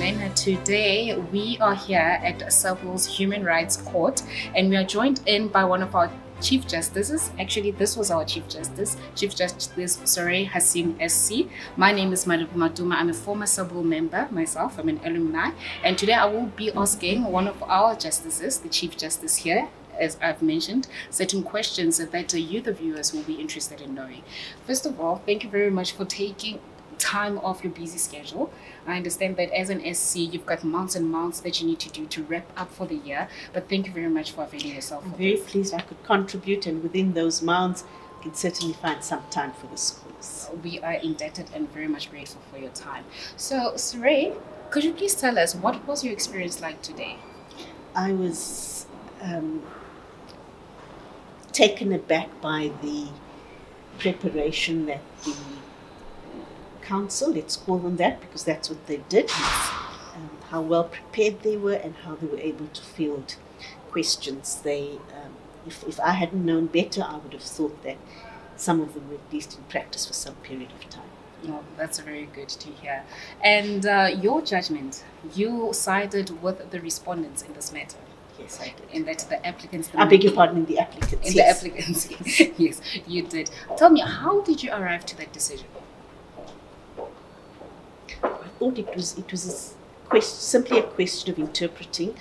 [0.00, 0.34] gentlemen.
[0.34, 4.22] Today we are here at Saville's Human Rights Court
[4.54, 6.10] and we are joined in by one of our
[6.40, 7.30] Chief Justices.
[7.38, 11.50] Actually, this was our Chief Justice, Chief Justice Soraya Hassim SC.
[11.76, 12.94] My name is Malibu Maduma.
[12.94, 14.78] I'm a former Saville member myself.
[14.78, 15.50] I'm an alumni.
[15.84, 19.68] And today I will be asking one of our justices, the Chief Justice here,
[20.00, 24.22] as I've mentioned, certain questions that uh, you, the viewers, will be interested in knowing.
[24.66, 26.58] First of all, thank you very much for taking
[27.00, 28.52] time off your busy schedule.
[28.86, 31.90] I understand that as an SC, you've got months and months that you need to
[31.90, 33.28] do to wrap up for the year.
[33.52, 35.04] But thank you very much for availing yourself.
[35.04, 37.84] I'm very pleased I could contribute, and within those months,
[38.18, 40.50] I can certainly find some time for the schools.
[40.62, 43.04] We are indebted and very much grateful for your time.
[43.36, 44.36] So, Soraya,
[44.70, 47.16] could you please tell us what was your experience like today?
[47.94, 48.86] I was
[49.22, 49.62] um,
[51.52, 53.08] taken aback by the
[53.98, 55.34] preparation that the
[56.82, 59.30] counsel, let's call them that because that's what they did,
[60.14, 63.36] um, how well prepared they were and how they were able to field
[63.90, 64.60] questions.
[64.62, 65.34] They, um,
[65.66, 67.96] if, if I hadn't known better, I would have thought that
[68.56, 71.04] some of them were at least in practice for some period of time.
[71.48, 73.02] Oh, that's very good to hear.
[73.42, 77.96] And uh, your judgment, you sided with the respondents in this matter.
[78.38, 78.90] Yes, I did.
[78.92, 79.88] In that the applicants.
[79.88, 81.28] The I beg your pardon, in the applicants.
[81.28, 81.60] In yes.
[81.62, 82.10] the applicants,
[82.58, 83.50] yes, you did.
[83.76, 85.66] Tell me, how did you arrive to that decision?
[88.60, 92.14] Thought it was it was a simply a question of interpreting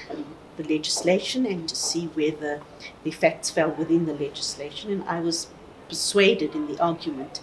[0.57, 2.61] the legislation and to see whether
[3.03, 4.91] the facts fell within the legislation.
[4.91, 5.47] And I was
[5.87, 7.41] persuaded in the argument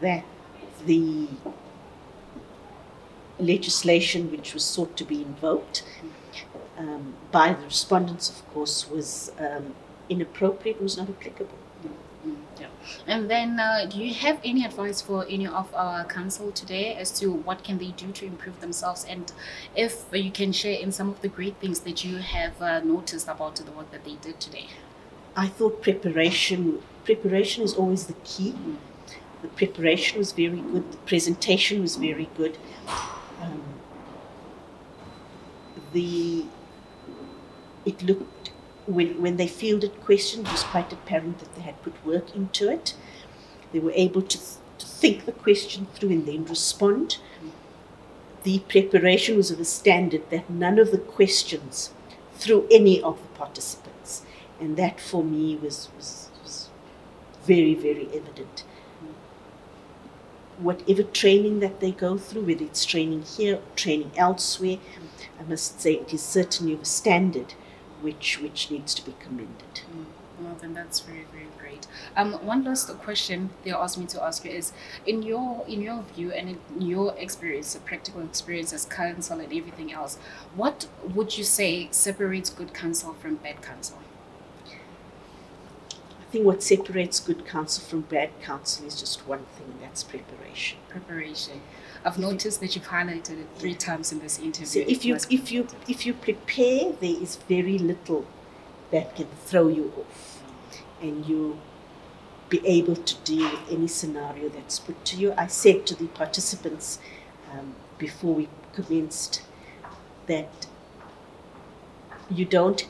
[0.00, 0.24] that
[0.84, 1.28] the
[3.38, 5.84] legislation which was sought to be invoked
[6.76, 9.74] um, by the respondents, of course, was um,
[10.08, 11.58] inappropriate, was not applicable.
[12.60, 12.66] Yeah.
[13.06, 17.10] And then, uh, do you have any advice for any of our counsel today as
[17.20, 19.32] to what can they do to improve themselves, and
[19.74, 23.28] if you can share in some of the great things that you have uh, noticed
[23.28, 24.66] about the work that they did today?
[25.36, 28.52] I thought preparation preparation is always the key.
[28.52, 28.76] Mm.
[29.42, 30.90] The preparation was very good.
[30.92, 32.56] The presentation was very good.
[33.42, 33.62] Um,
[35.92, 36.46] the
[37.84, 38.50] it looked
[38.86, 42.70] when when they fielded questions, it was quite apparent that they had put work into
[42.70, 42.94] it.
[43.72, 47.18] They were able to, th- to think the question through and then respond.
[48.42, 51.90] The preparation was of a standard that none of the questions
[52.34, 54.22] threw any of the participants,
[54.60, 56.68] and that for me was was, was
[57.44, 58.64] very very evident.
[60.58, 64.78] Whatever training that they go through, whether it's training here or training elsewhere,
[65.40, 67.54] I must say it is certainly of a standard
[68.02, 69.82] which which needs to be commended.
[69.90, 70.06] Mm.
[70.40, 71.86] Well, then that's very, very great.
[72.16, 74.72] Um, one last question they asked me to ask you is,
[75.06, 79.52] in your in your view and in your experience, the practical experience as counsel and
[79.52, 80.18] everything else,
[80.56, 83.98] what would you say separates good counsel from bad counsel?
[86.34, 90.78] Think what separates good counsel from bad counsel is just one thing, that's preparation.
[90.88, 91.60] Preparation.
[92.04, 94.66] I've noticed that you've highlighted it three times in this interview.
[94.66, 98.26] So if you if you if you prepare, there is very little
[98.90, 100.42] that can throw you off,
[101.00, 101.60] and you
[102.48, 105.34] be able to deal with any scenario that's put to you.
[105.38, 106.98] I said to the participants
[107.52, 109.42] um, before we commenced
[110.26, 110.66] that
[112.28, 112.88] you don't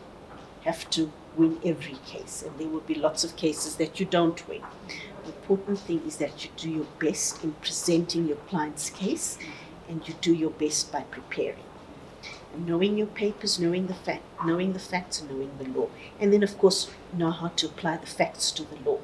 [0.62, 4.47] have to win every case, and there will be lots of cases that you don't
[4.49, 4.62] win.
[5.25, 9.39] The important thing is that you do your best in presenting your client's case,
[9.89, 11.65] and you do your best by preparing.
[12.53, 15.89] And knowing your papers, knowing the fact, knowing the facts, and knowing the law,
[16.21, 18.99] and then of course know how to apply the facts to the law,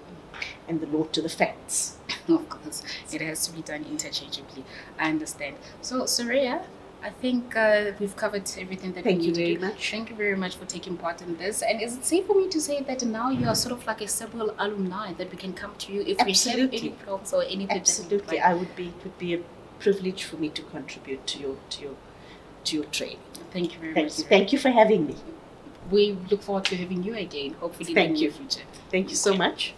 [0.69, 1.97] and the law to the facts.
[2.29, 2.83] Of course,
[3.13, 4.65] it has to be done interchangeably.
[4.99, 5.57] I understand.
[5.81, 6.65] So, Soraya,
[7.03, 9.61] I think uh, we've covered everything that Thank we you needed.
[9.61, 9.91] very much.
[9.91, 11.63] Thank you very much for taking part in this.
[11.63, 14.03] And is it safe for me to say that now you are sort of like
[14.03, 17.43] a several alumni that we can come to you if we have any problems or
[17.45, 17.71] anything?
[17.79, 18.41] Absolutely?
[18.41, 18.89] I would be.
[18.89, 19.41] It would be a
[19.79, 21.95] privilege for me to contribute to your to your
[22.65, 23.19] to your training.
[23.51, 24.19] Thank you very Thank much.
[24.19, 24.25] you.
[24.25, 25.17] Thank you for having me.
[25.91, 28.33] We look forward to having you again, hopefully in Thank the near you.
[28.33, 28.61] future.
[28.91, 29.75] Thank you so much.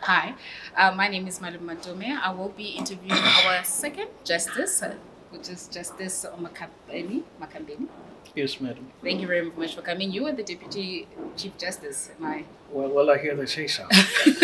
[0.00, 0.34] Hi,
[0.76, 2.18] uh, my name is Malum Matome.
[2.20, 3.12] I will be interviewing
[3.46, 4.96] our second justice, uh,
[5.32, 7.22] which is Justice Makambeni.
[7.40, 7.88] Makambeni.
[8.34, 8.86] Yes, madam.
[9.02, 10.10] Thank you very much for coming.
[10.10, 11.06] You are the Deputy
[11.36, 12.10] Chief Justice.
[12.18, 12.44] Am I?
[12.70, 13.86] Well, well, I hear they say so.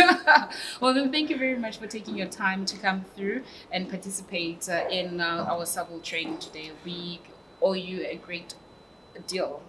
[0.81, 3.43] well, then, thank you very much for taking your time to come through
[3.73, 6.73] and participate uh, in uh, our civil training today.
[6.85, 7.21] We
[7.63, 8.55] owe you a great
[9.27, 9.63] deal.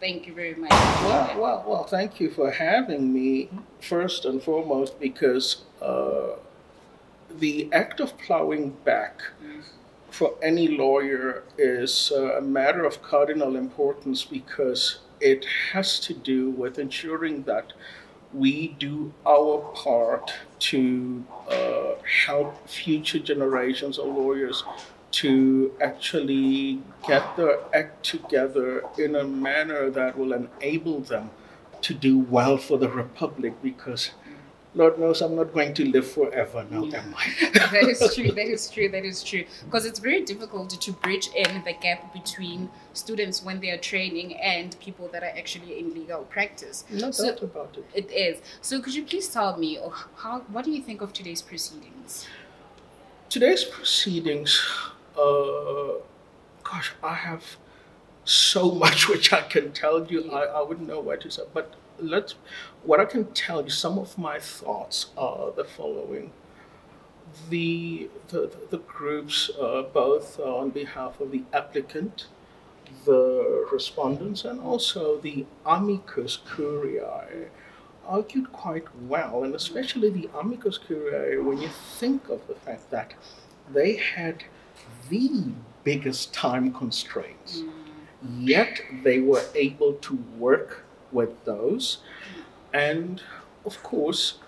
[0.00, 0.70] Thank you very much.
[0.70, 6.36] well, well, well, thank you for having me first and foremost because uh,
[7.38, 9.20] the act of plowing back
[10.10, 16.78] for any lawyer is a matter of cardinal importance because it has to do with
[16.78, 17.72] ensuring that
[18.32, 21.94] we do our part to uh,
[22.26, 24.64] help future generations of lawyers
[25.10, 31.30] to actually get their act together in a manner that will enable them
[31.82, 34.10] to do well for the republic because
[34.72, 37.02] Lord knows I'm not going to live forever now, Yeah.
[37.02, 37.50] am I?
[37.54, 38.30] that is true.
[38.30, 38.88] That is true.
[38.88, 39.44] That is true.
[39.64, 44.36] Because it's very difficult to bridge in the gap between students when they are training
[44.36, 46.84] and people that are actually in legal practice.
[46.88, 47.84] No So- doubt about it.
[47.94, 48.40] It is.
[48.60, 50.40] So could you please tell me oh, how?
[50.52, 52.26] What do you think of today's proceedings?
[53.28, 54.60] Today's proceedings,
[55.16, 55.94] uh,
[56.64, 57.56] gosh, I have
[58.24, 60.30] so much which I can tell you.
[60.32, 61.48] I, I wouldn't know where to start.
[61.54, 62.34] but let's.
[62.84, 66.32] What I can tell you, some of my thoughts are the following.
[67.48, 72.26] The the, the groups, uh, both on behalf of the applicant,
[73.04, 77.48] the respondents, and also the amicus curiae,
[78.06, 83.14] argued quite well, and especially the amicus curiae, when you think of the fact that
[83.72, 84.42] they had
[85.08, 85.52] the
[85.84, 87.62] biggest time constraints,
[88.38, 91.98] yet they were able to work with those.
[92.72, 93.22] And
[93.64, 94.38] of course,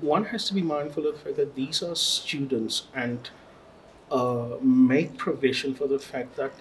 [0.00, 3.30] one has to be mindful of the fact that these are students and
[4.10, 6.52] uh, make provision for the fact that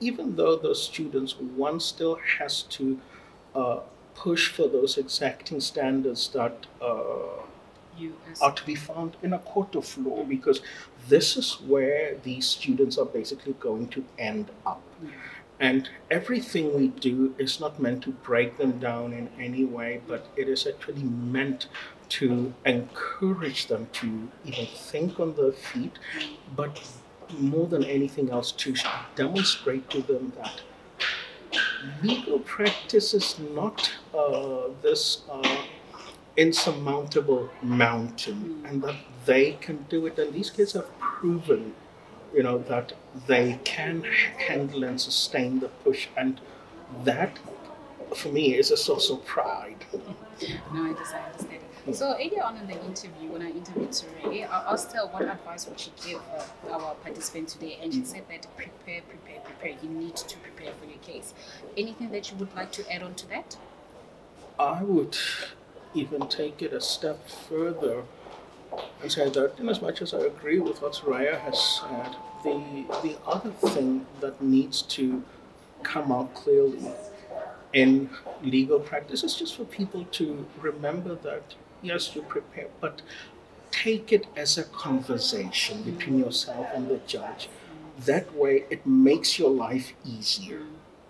[0.00, 3.00] even though those students, one still has to
[3.54, 3.80] uh,
[4.14, 7.42] push for those exacting standards that uh,
[7.96, 10.60] You are to be found in a court of law because
[11.08, 14.82] this is where these students are basically going to end up.
[15.60, 20.26] And everything we do is not meant to break them down in any way, but
[20.36, 21.68] it is actually meant
[22.10, 25.98] to encourage them to even think on their feet,
[26.54, 26.82] but
[27.38, 28.74] more than anything else, to
[29.14, 30.60] demonstrate to them that
[32.02, 35.56] legal practice is not uh, this uh,
[36.36, 40.18] insurmountable mountain and that they can do it.
[40.18, 41.74] And these kids have proven,
[42.34, 42.92] you know, that
[43.26, 44.02] they can
[44.48, 46.08] handle and sustain the push.
[46.16, 46.40] And
[47.04, 47.38] that,
[48.14, 49.84] for me, is a source of pride.
[49.92, 50.16] No.
[50.72, 51.60] I understand.
[51.92, 55.66] So earlier on in the interview, when I interviewed Surrey, I asked her what advice
[55.68, 59.76] would she give uh, our participant today, and she said that prepare, prepare, prepare.
[59.82, 61.34] You need to prepare for your case.
[61.76, 63.58] Anything that you would like to add on to that?
[64.58, 65.18] I would
[65.92, 68.04] even take it a step further
[69.08, 73.16] say that, in as much as I agree with what Soraya has said, the the
[73.26, 75.22] other thing that needs to
[75.82, 76.86] come out clearly
[77.72, 78.08] in
[78.42, 83.02] legal practice is just for people to remember that yes, you prepare, but
[83.70, 87.48] take it as a conversation between yourself and the judge.
[87.98, 90.62] That way, it makes your life easier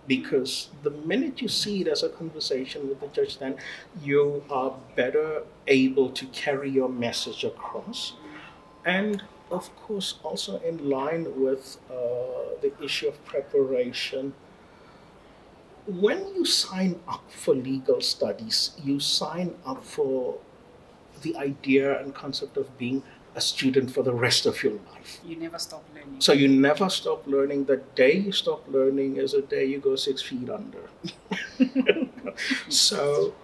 [0.06, 3.56] because the minute you see it as a conversation with the judge, then
[4.02, 8.14] you are better able to carry your message across.
[8.84, 14.34] And of course, also in line with uh, the issue of preparation,
[15.86, 20.38] when you sign up for legal studies, you sign up for
[21.22, 23.02] the idea and concept of being
[23.34, 25.20] a student for the rest of your life.
[25.24, 26.20] You never stop learning.
[26.20, 27.64] So you never stop learning.
[27.64, 30.88] The day you stop learning is the day you go six feet under.
[32.68, 33.34] so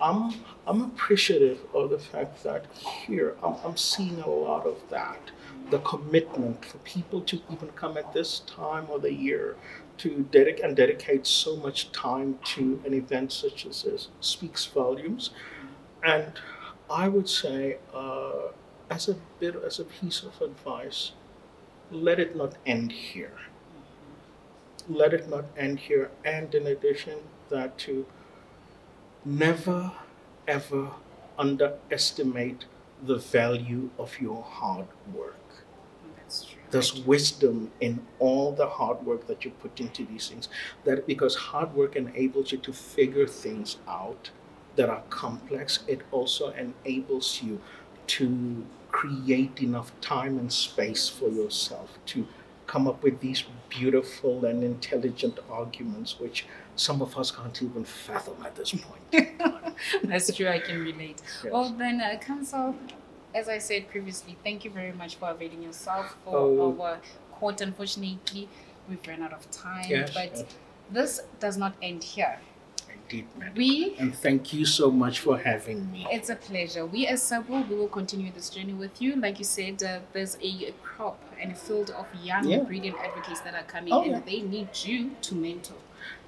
[0.00, 0.34] I'm
[0.66, 2.66] I'm appreciative of the fact that
[3.06, 5.30] here I'm, I'm seeing a lot of that.
[5.70, 9.56] The commitment for people to even come at this time of the year
[9.98, 15.30] to dedicate and dedicate so much time to an event such as this speaks volumes.
[16.02, 16.32] And
[16.90, 18.48] I would say, uh,
[18.90, 21.12] as a bit as a piece of advice,
[21.90, 23.38] let it not end here.
[23.38, 24.94] Mm-hmm.
[24.94, 26.10] Let it not end here.
[26.24, 27.18] And in addition,
[27.48, 28.06] that to
[29.24, 29.92] never
[30.46, 30.90] ever
[31.38, 32.64] underestimate
[33.02, 35.36] the value of your hard work.
[36.18, 36.60] That's true.
[36.70, 40.48] There's wisdom in all the hard work that you put into these things.
[40.84, 44.30] That because hard work enables you to figure things out
[44.76, 47.60] that are complex, it also enables you
[48.06, 52.26] to create enough time and space for yourself to
[52.66, 58.36] come up with these beautiful and intelligent arguments, which some of us can't even fathom
[58.44, 59.28] at this point.
[60.04, 60.48] That's true.
[60.48, 61.20] I can relate.
[61.42, 61.52] Yes.
[61.52, 62.76] Well, then, uh, Counsel,
[63.34, 66.80] as I said previously, thank you very much for availing yourself for Oh.
[66.82, 66.98] our
[67.32, 67.60] court.
[67.60, 68.48] Unfortunately,
[68.88, 70.44] we've run out of time, Yes, but yes.
[70.90, 72.38] this does not end here.
[73.38, 73.54] Madam.
[73.56, 76.06] We And thank you so much for having me.
[76.10, 76.84] It's a pleasure.
[76.86, 79.16] We as Sabo, we will continue this journey with you.
[79.16, 82.60] Like you said, uh, there's a crop and a field of young, Yeah.
[82.60, 84.20] brilliant advocates that are coming, Oh, and yeah.
[84.24, 85.76] they need you to mentor.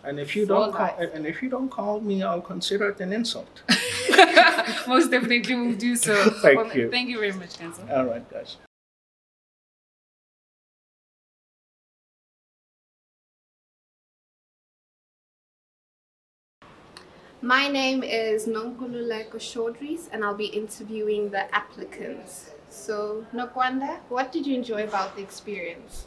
[0.05, 3.12] And if you don't call, and if you don't call me, I'll consider it an
[3.12, 3.62] insult.
[4.89, 6.15] Most definitely we'll do so.
[6.43, 6.91] Thank Well, you.
[6.91, 7.89] Thank you very much, Cancel.
[7.91, 8.57] All right, guys.
[17.45, 22.53] My name is Nonkululeko Chaudhries and I'll be interviewing the applicants.
[22.71, 26.07] So, Nokwanda, what did you enjoy about the experience?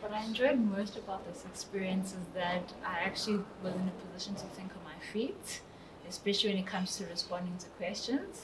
[0.00, 4.34] What I enjoyed most about this experience is that I actually was in a position
[4.34, 5.62] to think on my feet,
[6.10, 8.42] especially when it comes to responding to questions.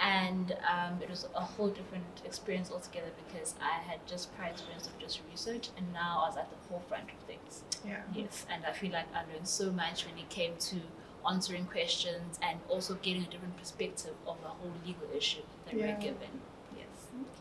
[0.00, 4.88] And um, it was a whole different experience altogether because I had just prior experience
[4.88, 7.62] of just research, and now I was at the forefront of things.
[7.86, 8.02] Yeah.
[8.12, 10.80] Yes, and I feel like I learned so much when it came to
[11.28, 15.86] answering questions and also getting a different perspective of the whole legal issue that Yeah.
[15.94, 16.40] we're given.
[16.76, 16.86] Yes.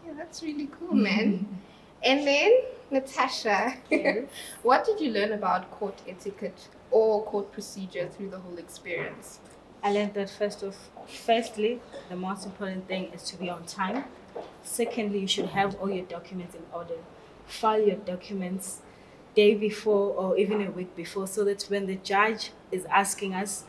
[0.04, 1.60] Okay, that's really cool, man.
[2.04, 2.52] And then,
[2.92, 3.74] Natasha,
[4.62, 9.40] what did you learn about court etiquette or court procedure through the whole experience?
[9.84, 10.76] I learned that first of
[11.08, 11.80] firstly,
[12.10, 14.04] the most important thing is to be on time.
[14.62, 16.98] Secondly, you should have all your documents in order.
[17.48, 18.82] File your documents
[19.38, 23.66] day before or even a week before so that when the judge is asking us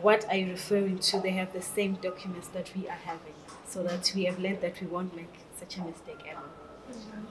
[0.00, 3.34] what are you referring to, they have the same documents that we are having.
[3.66, 6.48] So that we have learned that we won't make such a mistake ever.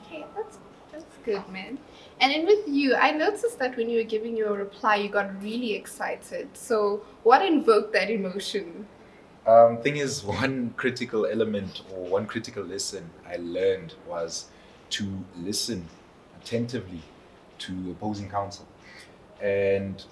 [0.06, 0.58] Okay, that's
[0.92, 1.78] that's good, man.
[2.20, 5.42] And then with you, I noticed that when you were giving your reply, you got
[5.42, 6.50] really excited.
[6.54, 8.88] So, what invoked that emotion?
[9.48, 14.48] Um, thing is, one critical element or one critical lesson I learned was
[14.98, 15.06] to
[15.38, 15.88] listen
[16.42, 17.04] attentively
[17.62, 18.68] to opposing counsel.
[19.42, 20.04] And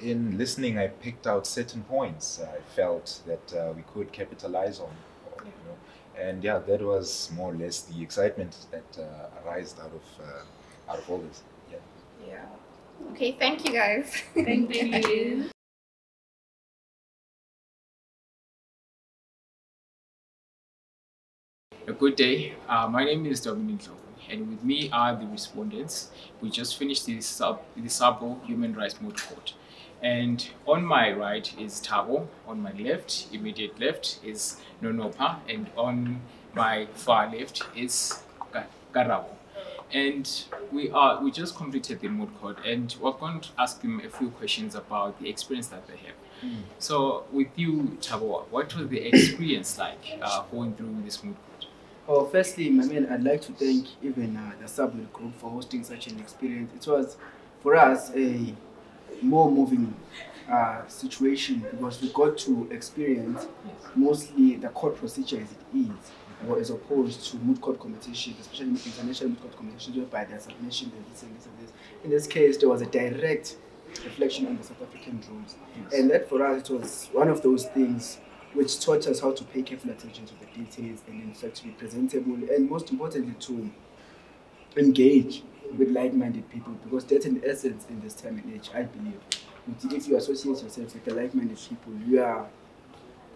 [0.00, 4.90] in listening, I picked out certain points I felt that uh, we could capitalize on.
[5.38, 5.76] You know?
[6.18, 10.92] And yeah, that was more or less the excitement that uh, arose out of uh,
[10.92, 11.42] out of all this.
[11.70, 11.78] Yeah.
[12.26, 12.44] Yeah.
[13.12, 14.22] Okay, thank you guys.
[14.34, 14.74] Thank
[15.10, 15.50] you.
[21.88, 22.54] A good day.
[22.68, 23.94] Uh, my name is Dominic Lowe,
[24.30, 26.10] and with me are the respondents.
[26.40, 29.54] We just finished the sub the Sabo Human Rights Moot Court.
[30.02, 36.20] And on my right is Tabo, on my left, immediate left, is Nonopa, and on
[36.54, 38.22] my far left is
[38.94, 39.30] Karabo.
[39.92, 40.28] And
[40.72, 44.10] we are we just completed the moot court, and we're going to ask them a
[44.10, 46.16] few questions about the experience that they have.
[46.78, 51.55] So, with you, Tabo, what was the experience like uh, going through this moot court?
[52.06, 55.82] Well, firstly, my man, I'd like to thank even uh, the Subway Group for hosting
[55.82, 56.70] such an experience.
[56.76, 57.16] It was,
[57.64, 58.54] for us, a
[59.22, 59.92] more moving
[60.48, 63.48] uh, situation because we got to experience
[63.96, 68.68] mostly the court procedure as it is, or as opposed to moot court competitions, especially
[68.68, 71.72] international moot court competitions, whereby there's submission and this and this and this.
[72.04, 73.56] In this case, there was a direct
[74.04, 75.56] reflection on the South African rules.
[75.92, 78.20] And that for us, it was one of those things
[78.56, 81.64] which taught us how to pay careful attention to the details and in fact to
[81.64, 83.70] be presentable and most importantly to
[84.76, 85.42] engage
[85.76, 89.20] with like-minded people because that's in essence in this time and age I believe
[89.92, 92.48] if you associate yourself with the like-minded people you are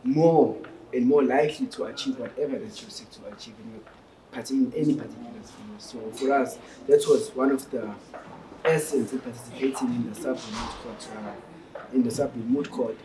[0.04, 0.56] more
[0.92, 5.78] and more likely to achieve whatever that you seek to achieve in any particular field.
[5.78, 7.92] So for us that was one of the
[8.64, 12.96] essence in participating in the sub moot court uh, in the sub moot court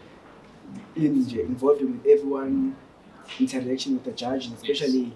[0.96, 2.76] in involving with everyone,
[3.40, 5.14] interaction with the judge, especially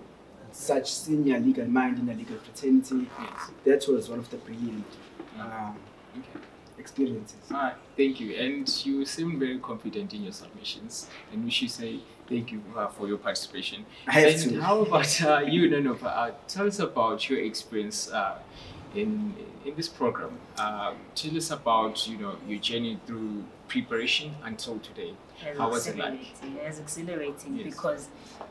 [0.51, 3.07] such senior legal mind in a legal fraternity.
[3.19, 3.51] Yes.
[3.65, 4.85] That was one of the brilliant
[5.39, 5.77] um,
[6.17, 6.39] Okay.
[6.79, 7.37] experiences.
[7.51, 8.33] Alright, thank you.
[8.35, 12.87] And you seem very confident in your submissions, and we should say thank you uh,
[12.87, 13.85] for your participation.
[14.07, 14.61] I have and to.
[14.61, 16.03] how about uh, you, Nanopa?
[16.05, 18.39] Uh, tell us about your experience uh,
[18.95, 19.33] in
[19.65, 20.31] in this program.
[20.57, 25.13] Uh, tell us about you know your journey through preparation until today.
[25.45, 26.13] It How was it like?
[26.19, 26.57] exhilarating.
[26.57, 27.65] It was exhilarating Yes.
[27.75, 28.07] because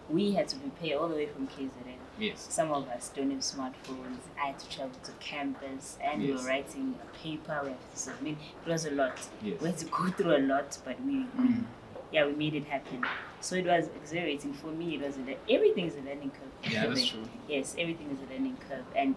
[0.08, 1.96] we had to prepare all the way from KZN.
[2.18, 2.46] Yes.
[2.50, 4.18] Some of us don't have smartphones.
[4.42, 7.60] I had to travel to campus and we were writing a paper.
[7.62, 8.36] We have to submit.
[8.66, 9.18] It was a lot.
[9.42, 9.60] Yes.
[9.60, 11.64] We had to go through a lot, but we, we Mm.
[12.10, 13.04] yeah, we made it happen.
[13.40, 14.94] So it was exhilarating for me.
[14.96, 16.72] It was a, le- everything is a learning curve.
[16.72, 17.24] Yeah, that's true.
[17.48, 18.84] Yes, everything is a learning curve.
[18.96, 19.14] And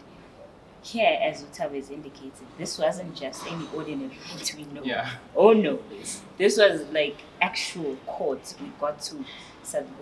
[0.83, 4.81] here, as Utabe has indicated, this wasn't just any ordinary court we know.
[4.83, 5.09] Yeah.
[5.35, 5.79] Oh no,
[6.37, 8.55] this was like actual court.
[8.59, 9.23] We got to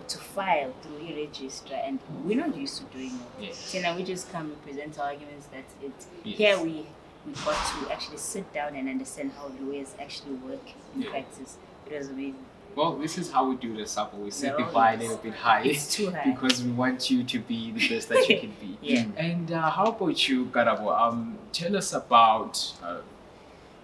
[0.08, 3.44] to file through a registrar, and we're not used to doing that.
[3.44, 3.56] Yes.
[3.58, 5.46] So now we just come and present our arguments.
[5.46, 5.92] that it.
[6.24, 6.38] Yes.
[6.38, 6.86] Here we
[7.26, 11.10] we got to actually sit down and understand how lawyers actually work in Yeah.
[11.10, 11.58] practice.
[11.86, 12.46] It was amazing.
[12.76, 14.16] Well, this is how we do the supper.
[14.16, 16.24] We set the bar a little bit high It's too high.
[16.30, 18.78] because we want you to be the best that you can be.
[18.82, 19.04] Yeah.
[19.16, 20.98] And uh, how about you, Karabo?
[20.98, 22.98] Um, tell us about uh,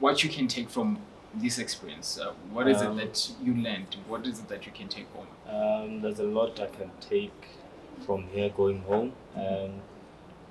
[0.00, 0.98] what you can take from
[1.34, 2.18] this experience.
[2.18, 3.96] Uh, what is Um, it that you learned?
[4.08, 5.26] What is it that you can take home?
[5.48, 7.34] Um, there's a lot I can take
[8.06, 9.12] from here going home.
[9.34, 9.72] Um,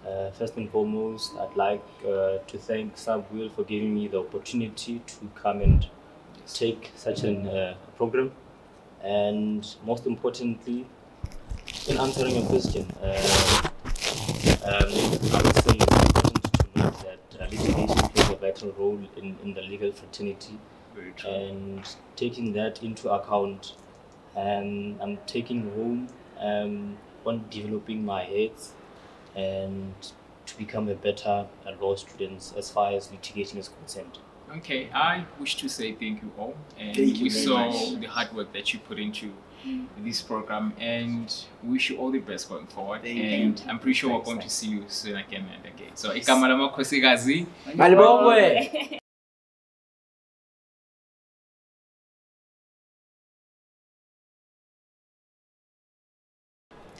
[0.08, 5.00] uh, first and foremost, I'd like uh, to thank Subwheel for giving me the opportunity
[5.08, 5.88] to come and
[6.54, 8.32] take such an uh, program.
[9.04, 10.86] And most importantly,
[11.88, 13.70] in answering your question, uh,
[14.66, 14.92] um,
[15.34, 19.38] I would say it's important to note that uh, litigation plays a vital role in,
[19.44, 20.58] in the legal fraternity
[20.96, 21.30] Very true.
[21.30, 23.74] and taking that into account,
[24.36, 26.08] um, I'm taking home
[26.40, 28.74] um, on developing my heads
[29.36, 29.94] and
[30.46, 34.18] to become a better uh, law student as far as litigating is concerned.
[34.58, 38.00] Okay, I wish to say thank you all, and Thank you we very saw much.
[38.00, 39.32] the hard work that you put into
[39.66, 39.88] mm.
[40.00, 41.34] this program, and
[41.64, 43.02] wish you all the best going forward.
[43.02, 43.24] Thank you.
[43.24, 45.96] and I'm pretty sure we're going to see you soon again and again.
[45.96, 47.48] So, igama lamakhosikazi.
[47.76, 49.00] Malibongwe.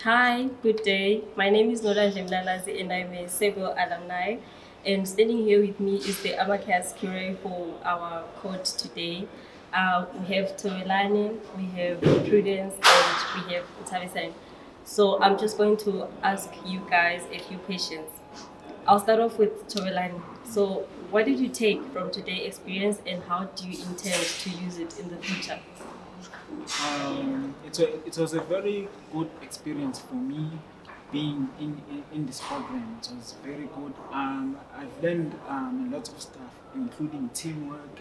[0.04, 1.24] Hi, good day.
[1.36, 4.38] My name is Nola Jemlalazi and I'm a Sebo alumni.
[4.86, 9.28] And standing here with me is the amicus curiae for our court today.
[9.74, 14.32] Uh, we have Torelani, we have Prudence, and we have Tavisan.
[14.84, 18.08] So I'm just going to ask you guys a few questions.
[18.88, 20.22] I'll start off with Torelani.
[20.48, 24.78] So, what did you take from today's experience and how do you intend to use
[24.78, 25.60] it in the future?
[26.84, 30.52] Um, it, it was a very good experience for me
[31.16, 33.00] being in, in, in this program.
[33.02, 33.94] It was very good.
[34.12, 38.00] Um, I've learned um, a lot of stuff, including teamwork,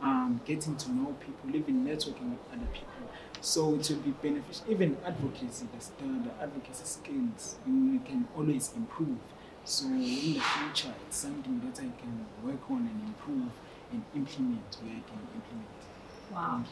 [0.00, 3.10] um, getting to know people, even networking with other people.
[3.42, 4.64] So it will be beneficial.
[4.70, 9.18] Even advocacy, the, the, advocacy skills, you can always improve.
[9.66, 13.52] So in the future, it's something that I can work on and improve
[13.92, 15.76] and implement where I can implement.
[16.32, 16.64] Wow,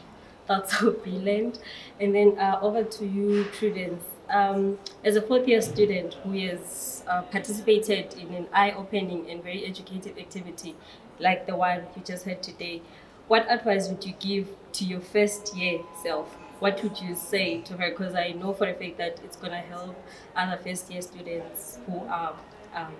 [0.47, 1.59] that's so brilliant.
[1.99, 4.14] And then uh, over to you, Prudence.
[4.29, 9.43] Um, as a fourth year student who has uh, participated in an eye opening and
[9.43, 10.75] very educative activity
[11.19, 12.81] like the one you just had today,
[13.27, 16.33] what advice would you give to your first year self?
[16.59, 17.89] What would you say to her?
[17.89, 19.95] Because I know for a fact that it's going to help
[20.35, 22.35] other first year students who are
[22.73, 22.93] um,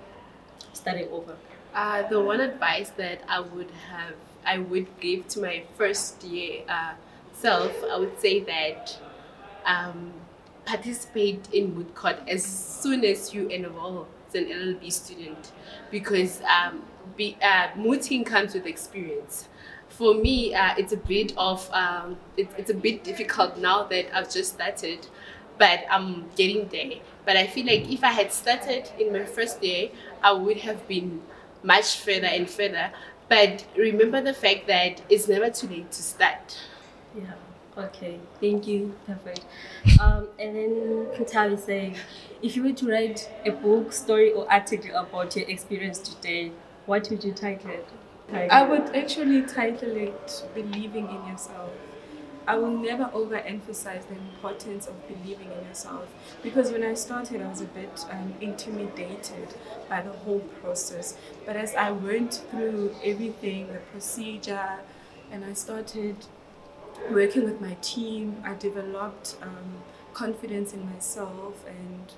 [1.12, 1.36] over.
[1.74, 6.64] Uh, the one advice that I would have, I would give to my first year
[6.70, 6.94] uh,
[7.34, 8.98] self, I would say that
[9.66, 10.14] um,
[10.66, 15.52] participate in moot court as soon as you enroll as an LLB student,
[15.92, 16.84] because um,
[17.16, 19.48] be, uh, mooting comes with experience.
[19.90, 24.16] For me, uh, it's a bit of um, it, it's a bit difficult now that
[24.16, 25.08] I've just started,
[25.58, 27.00] but I'm getting there.
[27.26, 30.88] But I feel like if I had started in my first day, I would have
[30.88, 31.22] been
[31.64, 32.92] much further and further.
[33.30, 36.58] But remember the fact that it's never too late to start.
[37.18, 37.34] Yeah.
[37.78, 38.20] Okay.
[38.40, 38.96] Thank you.
[39.06, 39.46] Perfect.
[40.02, 41.96] Um, and then Tavi saying,
[42.42, 46.52] if you were to write a book, story, or article about your experience today,
[46.86, 47.88] what would you title it?
[48.34, 51.72] I would actually title it Believing in Yourself.
[52.48, 56.08] I will never overemphasize the importance of believing in yourself
[56.44, 59.56] because when I started, I was a bit um, intimidated
[59.90, 61.18] by the whole process.
[61.46, 64.80] But as I went through everything, the procedure,
[65.32, 66.18] and I started
[67.12, 72.12] working with my team, I developed um, confidence in myself and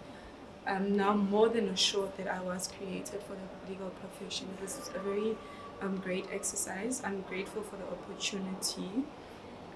[0.66, 4.48] I'm now more than assured that I was created for the legal profession.
[4.58, 5.38] It was a very
[5.82, 7.02] um, great exercise.
[7.06, 9.06] I'm grateful for the opportunity.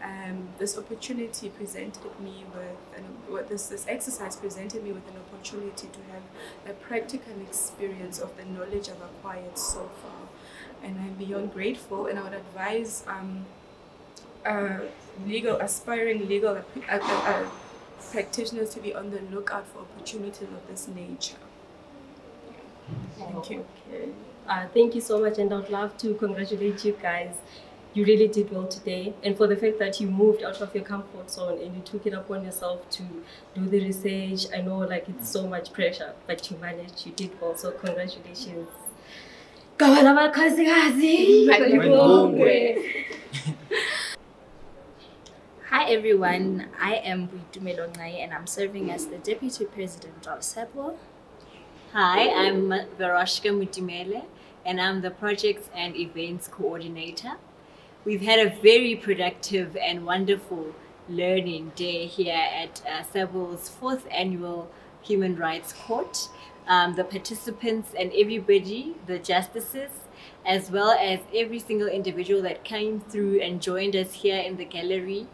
[0.04, 5.88] Um, this opportunity presented me with, an, this, this exercise presented me with an opportunity
[5.88, 6.24] to have
[6.68, 10.28] a practical experience of the knowledge I've acquired so far.
[10.84, 13.46] And I'm beyond grateful, and I would advise um,
[14.46, 14.80] uh,
[15.26, 17.44] legal, aspiring legal uh, uh, uh,
[18.12, 21.38] practitioners to be on the lookout for opportunities of this nature.
[23.18, 23.66] Thank you.
[23.90, 24.10] Okay.
[24.48, 27.36] Uh, thank you so much, and I'd love to congratulate you guys.
[27.94, 30.84] You really did well today, and for the fact that you moved out of your
[30.84, 33.04] comfort zone and you took it upon yourself to
[33.54, 34.48] do the research.
[34.58, 37.06] I know, like, it's so much pressure, but you managed.
[37.06, 38.70] You did well, so congratulations.
[39.78, 41.48] Gabala bakhazikazi.
[45.74, 50.98] Hi everyone, I am Buitumelo Ngai and I'm serving as the Deputy President of SEPO.
[51.94, 52.68] Hi, I'm
[53.00, 54.26] Veroshka Mutimele
[54.66, 57.38] and I'm the Projects and Events Coordinator.
[58.04, 60.76] we've had a very productive and wonderful
[61.08, 64.70] learning day here at uh, SABO's fourth annual
[65.04, 66.28] Human Rights Court.
[66.68, 69.92] Um, the participants and everybody, the justices,
[70.46, 74.66] as well as every single individual that came through and joined us here in the
[74.66, 75.28] gallery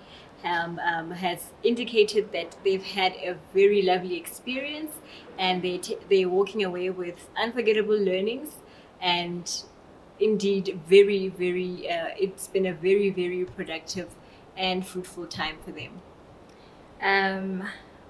[0.44, 4.94] um, um, has indicated that they've had a very lovely experience
[5.38, 8.58] and they t- they're walking away with unforgettable learnings
[9.02, 9.64] and
[10.20, 14.10] indeed very very uh, it's been a very very productive
[14.56, 16.02] and fruitful time for them.
[17.02, 17.68] Um,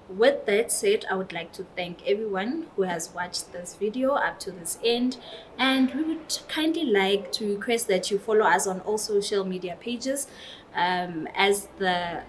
[0.08, 4.40] with that said, I would like to thank everyone who has watched this video up
[4.40, 5.18] to this end.
[5.58, 9.76] And we would kindly like to request that you follow us on all social media
[9.80, 10.26] pages
[10.74, 12.22] um, as the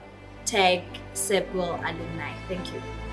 [0.45, 2.33] tag Sepwell Alumni.
[2.47, 3.08] Thank you.